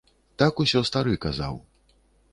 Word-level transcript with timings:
Так 0.41 0.61
усё 0.63 0.81
стары 0.91 1.13
казаў. 1.27 1.63